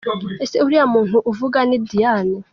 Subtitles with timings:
[0.43, 2.35] Ese, uriya muntu uvuga ni Diane?